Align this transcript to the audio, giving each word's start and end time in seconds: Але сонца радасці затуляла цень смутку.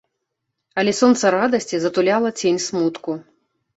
Але 0.83 0.91
сонца 1.01 1.31
радасці 1.37 1.75
затуляла 1.85 2.29
цень 2.41 2.59
смутку. 2.67 3.11